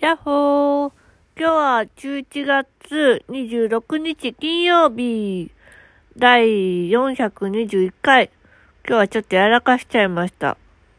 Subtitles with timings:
[0.00, 0.92] やっほー。
[1.38, 5.50] 今日は11月26日金曜日、
[6.16, 8.30] 第421回。
[8.88, 10.56] 今日はちょっとやらかしちゃいました。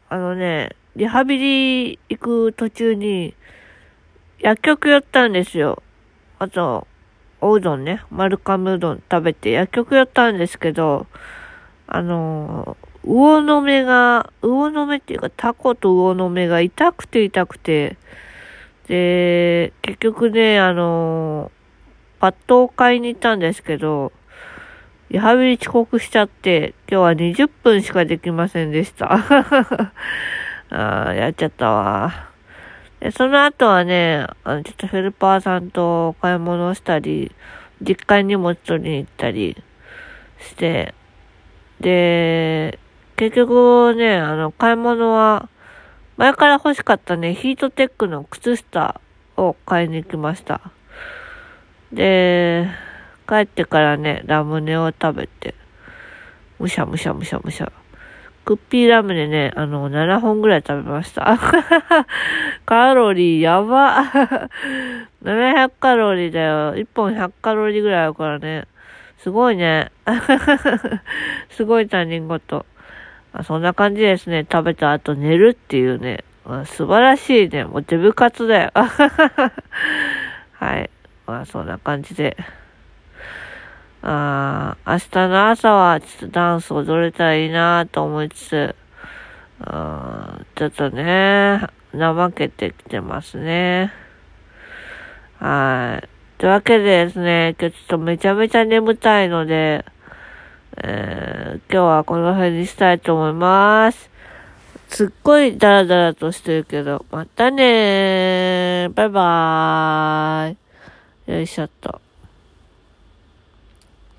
[0.08, 3.34] あのね、リハビリ行く途中に、
[4.38, 5.82] 薬局寄ったんですよ。
[6.38, 6.86] あと、
[7.40, 11.08] おうどんね、丸亀うどん食べて薬局寄ったんですけど、
[11.88, 17.96] あのー、魚の目が、魚の目っていうかタコと魚の目が痛くて痛くて、
[18.88, 21.50] で、結局ね、あの、
[22.18, 24.12] パッドを買いに行ったんですけど、
[25.10, 29.12] リハビリ遅刻しちゃって、今日は20分しかできませんでした。
[30.70, 32.30] あやっちゃったわ。
[33.00, 37.32] で、その後はね、あの、ちょっとヘルパーさんと買い物したり、
[37.82, 39.56] 実家に荷物取りに行ったり
[40.38, 40.94] して、
[41.80, 42.78] で、
[43.16, 45.48] 結局ね、あの、買い物は、
[46.16, 49.00] 前から欲しかったね、ヒートテックの靴下
[49.36, 50.60] を買いに行きました。
[51.92, 52.68] で、
[53.28, 55.54] 帰ってからね、ラムネを食べて、
[56.58, 57.72] むしゃむしゃむしゃむしゃ。
[58.44, 61.38] クッピーラムネね、あの、7本ぐらい食べました。
[62.66, 64.04] カロリーやば。
[65.22, 66.74] 700カロリーだよ。
[66.74, 68.66] 1本100カロリーぐらいあるからね。
[69.18, 69.92] すごいね。
[71.50, 72.66] すごい他人事。
[73.32, 74.46] あそんな感じですね。
[74.50, 76.24] 食べた後寝るっていうね。
[76.44, 77.64] あ素晴らしいね。
[77.64, 78.70] もうデブ活だよ。
[80.52, 80.90] はい。
[81.26, 82.36] まあそんな感じで。
[84.04, 88.74] あ明日の朝はちょっとダンス踊れたらいいなと思いつつ、
[89.60, 91.60] あちょっとね、
[91.92, 93.92] 怠けてきてますね。
[95.38, 96.08] はい。
[96.38, 99.84] というわけでですね、今日ちょっとめちゃめちゃ眠たいので、
[100.78, 104.10] えー、今日はこの辺にしたいと思います。
[104.88, 108.92] すっごいダラダラとしてるけど、またねー。
[108.92, 110.56] バイバー
[111.28, 111.32] イ。
[111.32, 112.00] よいしょっと。